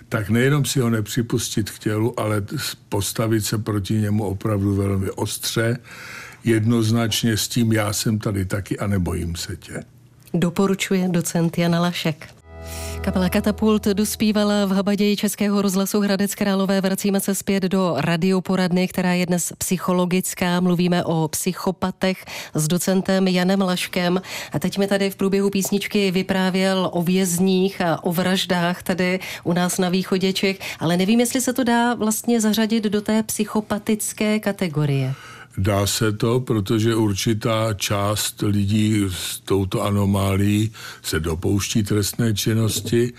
tak 0.09 0.31
nejenom 0.31 0.65
si 0.65 0.81
ho 0.81 0.91
nepřipustit 0.91 1.71
k 1.71 1.79
tělu, 1.79 2.21
ale 2.21 2.43
postavit 2.89 3.45
se 3.45 3.59
proti 3.59 3.95
němu 3.95 4.25
opravdu 4.25 4.75
velmi 4.75 5.11
ostře, 5.11 5.79
jednoznačně 6.45 7.37
s 7.37 7.49
tím 7.49 7.73
já 7.73 7.93
jsem 7.93 8.19
tady 8.19 8.45
taky 8.45 8.79
a 8.79 8.87
nebojím 8.87 9.37
se 9.37 9.57
tě. 9.57 9.83
Doporučuje 10.35 11.09
docent 11.09 11.59
Jana 11.59 11.81
Lašek. 11.81 12.38
Kapela 13.01 13.29
Katapult 13.29 13.85
dospívala 13.85 14.67
v 14.67 14.71
Habaději 14.71 15.17
Českého 15.17 15.63
rozhlasu 15.63 16.01
Hradec 16.01 16.35
Králové. 16.35 16.81
Vracíme 16.81 17.21
se 17.21 17.35
zpět 17.35 17.63
do 17.63 17.95
radioporadny, 17.97 18.89
která 18.89 19.13
je 19.13 19.27
dnes 19.27 19.53
psychologická. 19.59 20.61
Mluvíme 20.61 21.05
o 21.05 21.29
psychopatech 21.29 22.25
s 22.55 22.69
docentem 22.69 23.29
Janem 23.29 23.61
Laškem. 23.61 24.23
A 24.53 24.59
teď 24.59 24.79
mi 24.79 24.87
tady 24.87 25.11
v 25.11 25.17
průběhu 25.17 25.51
písničky 25.51 26.11
vyprávěl 26.11 26.91
o 26.93 27.03
vězních 27.03 27.81
a 27.81 28.05
o 28.05 28.13
vraždách 28.13 28.83
tady 28.83 29.21
u 29.45 29.53
nás 29.53 29.79
na 29.79 29.89
východě 29.89 30.33
Čech, 30.33 30.59
ale 30.81 30.97
nevím, 30.97 31.21
jestli 31.21 31.41
se 31.41 31.53
to 31.53 31.65
dá 31.65 31.95
vlastně 31.95 32.41
zařadit 32.41 32.85
do 32.85 33.01
té 33.01 33.23
psychopatické 33.23 34.41
kategorie. 34.41 35.15
Dá 35.59 35.87
se 35.87 36.13
to, 36.13 36.41
protože 36.41 36.95
určitá 36.95 37.75
část 37.75 38.43
lidí 38.47 39.05
s 39.09 39.41
touto 39.41 39.83
anomálií 39.83 40.73
se 41.03 41.21
dopouští 41.21 41.83
trestné 41.83 42.35
činnosti. 42.35 43.13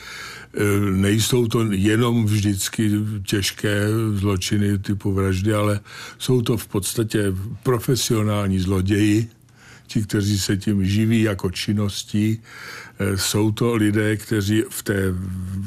Nejsou 0.91 1.47
to 1.47 1.67
jenom 1.71 2.25
vždycky 2.25 2.91
těžké 3.27 3.87
zločiny 4.13 4.77
typu 4.79 5.13
vraždy, 5.13 5.53
ale 5.53 5.79
jsou 6.17 6.41
to 6.41 6.57
v 6.57 6.67
podstatě 6.67 7.33
profesionální 7.63 8.59
zloději, 8.59 9.29
ti, 9.89 10.01
kteří 10.01 10.39
se 10.39 10.57
tím 10.57 10.85
živí 10.85 11.21
jako 11.21 11.51
činností. 11.51 12.41
Eh, 12.99 13.17
jsou 13.17 13.51
to 13.51 13.75
lidé, 13.75 14.17
kteří 14.17 14.63
v 14.69 14.83
té 14.83 15.13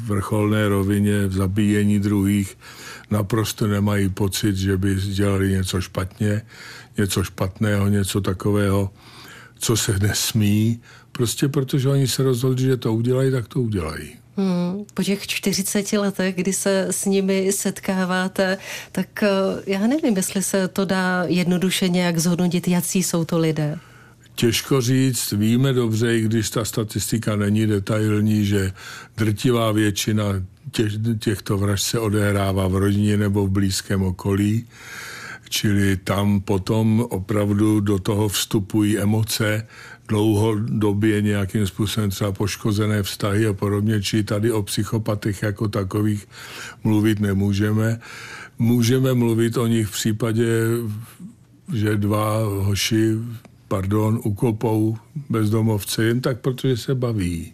vrcholné 0.05 0.69
rovině 0.69 1.27
v 1.27 1.33
zabíjení 1.33 1.99
druhých 1.99 2.57
naprosto 3.11 3.67
nemají 3.67 4.09
pocit, 4.09 4.55
že 4.55 4.77
by 4.77 4.95
dělali 4.95 5.51
něco 5.51 5.81
špatně, 5.81 6.41
něco 6.97 7.23
špatného, 7.23 7.87
něco 7.87 8.21
takového, 8.21 8.89
co 9.59 9.77
se 9.77 9.99
nesmí, 9.99 10.81
prostě 11.11 11.47
protože 11.47 11.89
oni 11.89 12.07
se 12.07 12.23
rozhodli, 12.23 12.65
že 12.65 12.77
to 12.77 12.93
udělají, 12.93 13.31
tak 13.31 13.47
to 13.47 13.61
udělají. 13.61 14.15
Hmm, 14.37 14.85
po 14.93 15.03
těch 15.03 15.27
40 15.27 15.97
letech, 15.97 16.35
kdy 16.35 16.53
se 16.53 16.87
s 16.91 17.05
nimi 17.05 17.51
setkáváte, 17.51 18.57
tak 18.91 19.23
eh, 19.23 19.29
já 19.67 19.87
nevím, 19.87 20.17
jestli 20.17 20.43
se 20.43 20.67
to 20.67 20.85
dá 20.85 21.23
jednoduše 21.27 21.89
nějak 21.89 22.17
zhodnotit, 22.17 22.67
jaký 22.67 23.03
jsou 23.03 23.25
to 23.25 23.37
lidé. 23.37 23.79
Těžko 24.35 24.81
říct, 24.81 25.31
víme 25.31 25.73
dobře, 25.73 26.17
i 26.17 26.21
když 26.21 26.49
ta 26.49 26.65
statistika 26.65 27.35
není 27.35 27.67
detailní, 27.67 28.45
že 28.45 28.71
drtivá 29.17 29.71
většina 29.71 30.23
těch, 30.71 30.91
těchto 31.19 31.57
vražd 31.57 31.85
se 31.85 31.99
odehrává 31.99 32.67
v 32.67 32.75
rodině 32.75 33.17
nebo 33.17 33.47
v 33.47 33.51
blízkém 33.51 34.03
okolí, 34.03 34.65
čili 35.49 35.97
tam 35.97 36.41
potom 36.41 37.05
opravdu 37.09 37.79
do 37.79 37.99
toho 37.99 38.27
vstupují 38.27 38.99
emoce, 38.99 39.67
dlouhodobě 40.07 41.21
nějakým 41.21 41.67
způsobem 41.67 42.09
třeba 42.09 42.31
poškozené 42.31 43.03
vztahy 43.03 43.47
a 43.47 43.53
podobně, 43.53 44.01
či 44.01 44.23
tady 44.23 44.51
o 44.51 44.63
psychopatech 44.63 45.43
jako 45.43 45.67
takových 45.67 46.27
mluvit 46.83 47.19
nemůžeme. 47.19 47.99
Můžeme 48.59 49.13
mluvit 49.13 49.57
o 49.57 49.67
nich 49.67 49.87
v 49.87 49.91
případě, 49.91 50.47
že 51.73 51.97
dva 51.97 52.37
hoši, 52.43 53.15
pardon, 53.73 54.19
ukopou 54.23 54.97
bezdomovce 55.29 56.03
jen 56.03 56.21
tak, 56.21 56.39
protože 56.39 56.77
se 56.77 56.95
baví. 56.95 57.53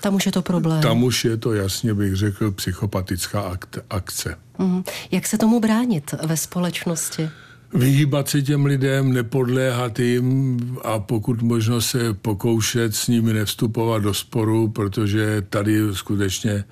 Tam 0.00 0.14
už 0.14 0.26
je 0.26 0.32
to 0.32 0.42
problém. 0.42 0.82
Tam 0.82 1.02
už 1.02 1.24
je 1.24 1.36
to, 1.36 1.52
jasně 1.52 1.94
bych 1.94 2.16
řekl, 2.16 2.50
psychopatická 2.50 3.56
akce. 3.90 4.36
Mm. 4.58 4.82
Jak 5.10 5.26
se 5.26 5.38
tomu 5.38 5.60
bránit 5.60 6.14
ve 6.26 6.36
společnosti? 6.36 7.30
vyhýbat 7.74 8.28
se 8.28 8.42
těm 8.42 8.64
lidem, 8.64 9.12
nepodléhat 9.12 9.98
jim 9.98 10.58
a 10.84 10.98
pokud 10.98 11.42
možno 11.42 11.80
se 11.80 12.14
pokoušet 12.14 12.94
s 12.94 13.08
nimi 13.08 13.32
nevstupovat 13.32 14.02
do 14.02 14.14
sporu, 14.14 14.68
protože 14.68 15.42
tady 15.48 15.78
skutečně 15.92 16.64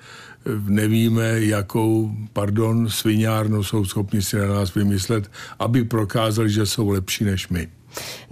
nevíme, 0.67 1.39
jakou, 1.39 2.11
pardon, 2.33 2.89
sviňárnu 2.89 3.63
jsou 3.63 3.85
schopni 3.85 4.21
si 4.21 4.37
na 4.37 4.47
nás 4.47 4.75
vymyslet, 4.75 5.31
aby 5.59 5.83
prokázali, 5.83 6.49
že 6.49 6.65
jsou 6.65 6.89
lepší 6.89 7.23
než 7.23 7.49
my. 7.49 7.67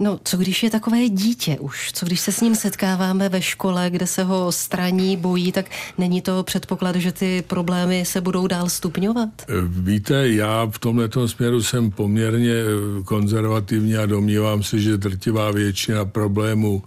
No, 0.00 0.20
co 0.24 0.36
když 0.36 0.62
je 0.62 0.70
takové 0.70 1.08
dítě 1.08 1.56
už? 1.60 1.92
Co 1.92 2.06
když 2.06 2.20
se 2.20 2.32
s 2.32 2.40
ním 2.40 2.54
setkáváme 2.56 3.28
ve 3.28 3.42
škole, 3.42 3.90
kde 3.90 4.06
se 4.06 4.24
ho 4.24 4.52
straní, 4.52 5.16
bojí, 5.16 5.52
tak 5.52 5.66
není 5.98 6.22
to 6.22 6.42
předpoklad, 6.42 6.96
že 6.96 7.12
ty 7.12 7.44
problémy 7.46 8.04
se 8.04 8.20
budou 8.20 8.46
dál 8.46 8.68
stupňovat? 8.68 9.28
Eh, 9.42 9.52
víte, 9.66 10.28
já 10.28 10.66
v 10.70 10.78
tomhle 10.78 11.08
směru 11.26 11.62
jsem 11.62 11.90
poměrně 11.90 12.52
eh, 12.52 13.02
konzervativní 13.04 13.96
a 13.96 14.06
domnívám 14.06 14.62
se, 14.62 14.78
že 14.78 14.96
drtivá 14.96 15.50
většina 15.50 16.04
problémů 16.04 16.82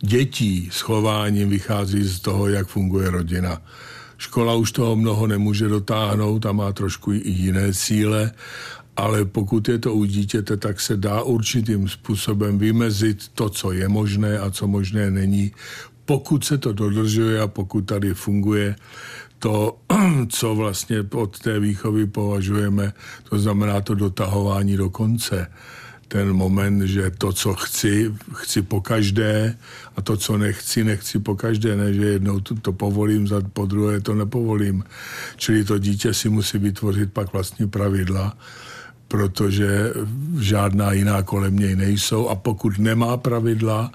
dětí 0.00 0.68
s 0.72 0.80
chováním 0.80 1.48
vychází 1.48 2.02
z 2.02 2.20
toho, 2.20 2.48
jak 2.48 2.66
funguje 2.66 3.10
rodina. 3.10 3.62
Škola 4.18 4.54
už 4.54 4.72
toho 4.72 4.96
mnoho 4.96 5.26
nemůže 5.26 5.68
dotáhnout 5.68 6.46
a 6.46 6.52
má 6.52 6.72
trošku 6.72 7.12
i 7.12 7.20
jiné 7.24 7.72
cíle 7.74 8.32
ale 8.96 9.24
pokud 9.24 9.68
je 9.68 9.78
to 9.78 9.94
u 9.94 10.04
dítěte, 10.04 10.56
tak 10.56 10.80
se 10.80 10.96
dá 10.96 11.22
určitým 11.22 11.88
způsobem 11.88 12.58
vymezit 12.58 13.28
to, 13.28 13.48
co 13.48 13.72
je 13.72 13.88
možné 13.88 14.38
a 14.38 14.50
co 14.50 14.68
možné 14.68 15.10
není, 15.10 15.52
pokud 16.04 16.44
se 16.44 16.58
to 16.58 16.72
dodržuje 16.72 17.40
a 17.40 17.46
pokud 17.46 17.80
tady 17.80 18.14
funguje 18.14 18.76
to, 19.38 19.78
co 20.28 20.54
vlastně 20.54 20.96
od 21.14 21.38
té 21.38 21.60
výchovy 21.60 22.06
považujeme, 22.06 22.92
to 23.28 23.38
znamená 23.38 23.80
to 23.80 23.94
dotahování 23.94 24.76
do 24.76 24.90
konce. 24.90 25.50
Ten 26.08 26.32
moment, 26.32 26.82
že 26.82 27.10
to, 27.10 27.32
co 27.32 27.54
chci, 27.54 28.14
chci 28.32 28.62
po 28.62 28.80
každé 28.80 29.58
a 29.96 30.02
to, 30.02 30.16
co 30.16 30.38
nechci, 30.38 30.84
nechci 30.84 31.18
po 31.18 31.34
každé, 31.34 31.76
ne, 31.76 31.92
že 31.92 32.04
jednou 32.04 32.40
to, 32.40 32.54
to 32.54 32.72
povolím, 32.72 33.26
za 33.26 33.40
po 33.52 33.66
druhé 33.66 34.00
to 34.00 34.14
nepovolím. 34.14 34.84
Čili 35.36 35.64
to 35.64 35.78
dítě 35.78 36.14
si 36.14 36.28
musí 36.28 36.58
vytvořit 36.58 37.12
pak 37.12 37.32
vlastní 37.32 37.68
pravidla 37.68 38.36
protože 39.14 39.94
žádná 40.40 40.92
jiná 40.92 41.22
kolem 41.22 41.56
něj 41.56 41.76
nejsou 41.76 42.28
a 42.28 42.34
pokud 42.34 42.78
nemá 42.78 43.16
pravidla, 43.16 43.90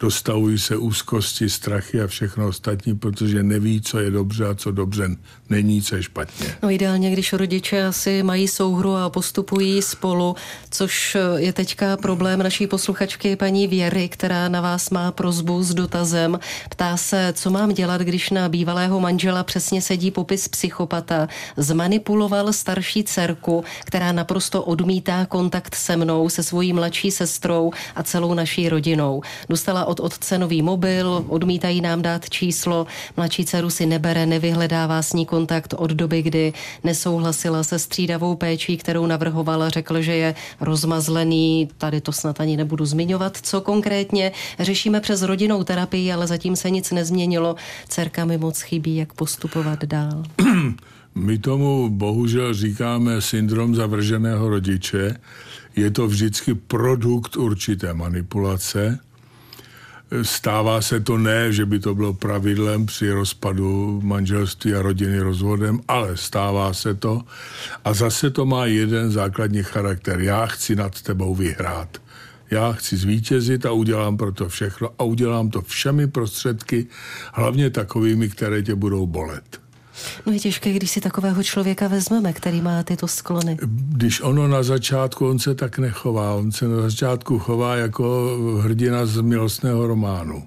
dostavují 0.00 0.58
se 0.58 0.76
úzkosti, 0.76 1.48
strachy 1.48 2.00
a 2.00 2.06
všechno 2.06 2.48
ostatní, 2.48 2.94
protože 2.94 3.42
neví, 3.42 3.80
co 3.80 3.98
je 3.98 4.10
dobře 4.10 4.46
a 4.46 4.54
co 4.54 4.70
dobře 4.70 5.08
není, 5.50 5.82
co 5.82 5.96
je 5.96 6.02
špatně. 6.02 6.54
No 6.62 6.70
ideálně, 6.70 7.10
když 7.10 7.32
rodiče 7.32 7.86
asi 7.86 8.22
mají 8.22 8.48
souhru 8.48 8.94
a 8.94 9.10
postupují 9.10 9.82
spolu, 9.82 10.36
což 10.70 11.16
je 11.36 11.52
teďka 11.52 11.96
problém 11.96 12.42
naší 12.42 12.66
posluchačky 12.66 13.36
paní 13.36 13.66
Věry, 13.66 14.08
která 14.08 14.48
na 14.48 14.60
vás 14.60 14.90
má 14.90 15.12
prozbu 15.12 15.62
s 15.62 15.74
dotazem. 15.74 16.38
Ptá 16.70 16.96
se, 16.96 17.32
co 17.36 17.50
mám 17.50 17.72
dělat, 17.72 18.00
když 18.00 18.30
na 18.30 18.48
bývalého 18.48 19.00
manžela 19.00 19.44
přesně 19.44 19.82
sedí 19.82 20.10
popis 20.10 20.48
psychopata. 20.48 21.28
Zmanipuloval 21.56 22.52
starší 22.52 23.04
dcerku, 23.04 23.64
která 23.84 24.12
naprosto 24.12 24.62
odmítá 24.62 25.26
kontakt 25.26 25.74
se 25.74 25.96
mnou, 25.96 26.28
se 26.28 26.42
svojí 26.42 26.72
mladší 26.72 27.10
sestrou 27.10 27.70
a 27.96 28.02
celou 28.02 28.34
naší 28.34 28.68
rodinou. 28.68 29.22
Dostala 29.48 29.87
od 29.88 30.00
otce 30.00 30.38
nový 30.38 30.62
mobil, 30.62 31.24
odmítají 31.28 31.80
nám 31.80 32.02
dát 32.02 32.30
číslo, 32.30 32.86
mladší 33.16 33.44
dceru 33.44 33.70
si 33.70 33.86
nebere, 33.86 34.26
nevyhledává 34.26 35.02
s 35.02 35.12
ní 35.12 35.26
kontakt 35.26 35.74
od 35.76 35.90
doby, 35.90 36.22
kdy 36.22 36.52
nesouhlasila 36.84 37.64
se 37.64 37.78
střídavou 37.78 38.36
péčí, 38.36 38.76
kterou 38.76 39.06
navrhovala, 39.06 39.68
řekl, 39.68 40.02
že 40.02 40.14
je 40.14 40.34
rozmazlený, 40.60 41.68
tady 41.78 42.00
to 42.00 42.12
snad 42.12 42.40
ani 42.40 42.56
nebudu 42.56 42.84
zmiňovat, 42.84 43.36
co 43.42 43.60
konkrétně. 43.60 44.32
Řešíme 44.60 45.00
přes 45.00 45.22
rodinnou 45.22 45.64
terapii, 45.64 46.12
ale 46.12 46.26
zatím 46.26 46.56
se 46.56 46.70
nic 46.70 46.90
nezměnilo. 46.90 47.56
Cerka 47.88 48.24
mi 48.24 48.38
moc 48.38 48.60
chybí, 48.60 48.96
jak 48.96 49.12
postupovat 49.12 49.84
dál. 49.84 50.22
My 51.14 51.38
tomu 51.38 51.88
bohužel 51.88 52.54
říkáme 52.54 53.20
syndrom 53.20 53.74
zavrženého 53.74 54.48
rodiče. 54.48 55.16
Je 55.76 55.90
to 55.90 56.06
vždycky 56.06 56.54
produkt 56.54 57.36
určité 57.36 57.94
manipulace 57.94 58.98
Stává 60.22 60.82
se 60.82 61.00
to 61.00 61.18
ne, 61.18 61.52
že 61.52 61.66
by 61.66 61.78
to 61.78 61.94
bylo 61.94 62.14
pravidlem 62.14 62.86
při 62.86 63.12
rozpadu 63.12 64.00
manželství 64.04 64.74
a 64.74 64.82
rodiny 64.82 65.20
rozvodem, 65.20 65.80
ale 65.88 66.16
stává 66.16 66.74
se 66.74 66.94
to. 66.94 67.22
A 67.84 67.94
zase 67.94 68.30
to 68.30 68.46
má 68.46 68.66
jeden 68.66 69.10
základní 69.10 69.62
charakter. 69.62 70.20
Já 70.20 70.46
chci 70.46 70.76
nad 70.76 71.02
tebou 71.02 71.34
vyhrát. 71.34 71.98
Já 72.50 72.72
chci 72.72 72.96
zvítězit 72.96 73.66
a 73.66 73.72
udělám 73.72 74.16
pro 74.16 74.32
to 74.32 74.48
všechno 74.48 74.90
a 74.98 75.04
udělám 75.04 75.50
to 75.50 75.62
všemi 75.62 76.06
prostředky, 76.06 76.86
hlavně 77.32 77.70
takovými, 77.70 78.28
které 78.28 78.62
tě 78.62 78.74
budou 78.74 79.06
bolet. 79.06 79.60
No 80.26 80.32
je 80.32 80.40
těžké, 80.40 80.72
když 80.72 80.90
si 80.90 81.00
takového 81.00 81.42
člověka 81.42 81.88
vezmeme, 81.88 82.32
který 82.32 82.60
má 82.60 82.82
tyto 82.82 83.08
sklony. 83.08 83.56
Když 83.88 84.20
ono 84.20 84.48
na 84.48 84.62
začátku, 84.62 85.28
on 85.28 85.38
se 85.38 85.54
tak 85.54 85.78
nechová. 85.78 86.34
On 86.34 86.52
se 86.52 86.68
na 86.68 86.82
začátku 86.82 87.38
chová 87.38 87.76
jako 87.76 88.36
hrdina 88.62 89.06
z 89.06 89.20
milostného 89.20 89.86
románu. 89.86 90.42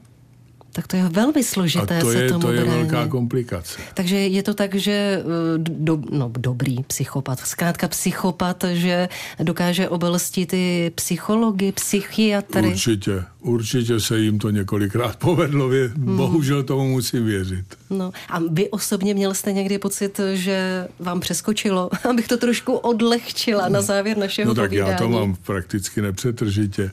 Tak 0.73 0.87
to 0.87 0.95
je 0.95 1.03
velmi 1.09 1.43
složité 1.43 1.97
A 1.97 2.01
to 2.01 2.11
se 2.11 2.23
je, 2.23 2.29
tomu 2.29 2.41
to 2.41 2.51
je 2.51 2.61
bránit. 2.63 2.91
velká 2.91 3.07
komplikace. 3.07 3.79
Takže 3.93 4.15
je 4.15 4.43
to 4.43 4.53
tak, 4.53 4.75
že 4.75 4.91
eh, 4.91 5.23
do, 5.57 5.99
no, 6.11 6.31
dobrý 6.37 6.83
psychopat, 6.87 7.39
zkrátka 7.39 7.87
psychopat, 7.87 8.63
že 8.73 9.09
dokáže 9.43 9.89
obelstít 9.89 10.49
ty 10.49 10.91
psychologi, 10.95 11.71
psychiatry. 11.71 12.67
Určitě, 12.67 13.23
určitě 13.41 13.99
se 13.99 14.19
jim 14.19 14.39
to 14.39 14.49
několikrát 14.49 15.15
povedlo, 15.19 15.67
hmm. 15.69 16.17
bohužel 16.17 16.63
tomu 16.63 16.87
musím 16.89 17.25
věřit. 17.25 17.65
No 17.89 18.11
a 18.29 18.39
vy 18.51 18.69
osobně 18.69 19.13
měl 19.13 19.33
jste 19.33 19.51
někdy 19.51 19.77
pocit, 19.79 20.19
že 20.33 20.87
vám 20.99 21.19
přeskočilo, 21.19 21.89
abych 22.09 22.27
to 22.27 22.37
trošku 22.37 22.73
odlehčila 22.73 23.69
na 23.69 23.81
závěr 23.81 24.17
našeho 24.17 24.47
No 24.47 24.55
tak 24.55 24.69
povídání. 24.69 24.91
já 24.91 24.97
to 24.97 25.09
mám 25.09 25.35
prakticky 25.35 26.01
nepřetržitě 26.01 26.91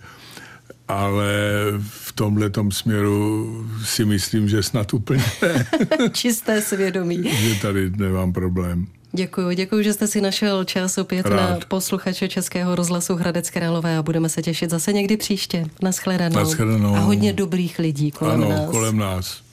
ale 0.89 1.33
v 1.79 2.13
tomhle 2.13 2.51
směru 2.71 3.47
si 3.85 4.05
myslím, 4.05 4.49
že 4.49 4.63
snad 4.63 4.95
úplně 4.95 5.25
ne. 5.43 5.67
Čisté 6.13 6.63
svědomí. 6.63 7.31
že 7.37 7.55
tady 7.55 7.91
nemám 7.91 8.33
problém. 8.33 8.87
Děkuji, 9.13 9.57
děkuji, 9.57 9.85
že 9.85 9.93
jste 9.93 10.07
si 10.07 10.21
našel 10.21 10.65
čas 10.65 10.99
opět 10.99 11.27
Rád. 11.27 11.51
na 11.51 11.59
posluchače 11.69 12.29
Českého 12.29 12.75
rozhlasu 12.75 13.15
Hradec 13.17 13.51
Králové 13.51 13.97
a 13.97 14.03
budeme 14.03 14.29
se 14.29 14.43
těšit 14.43 14.71
zase 14.71 14.93
někdy 14.93 15.17
příště. 15.17 15.65
Naschledanou. 15.83 16.37
Naschledanou. 16.37 16.95
A 16.95 16.99
hodně 16.99 17.33
dobrých 17.33 17.79
lidí 17.79 18.11
kolem 18.11 18.43
ano, 18.43 18.51
nás. 18.51 18.71
kolem 18.71 18.97
nás. 18.97 19.48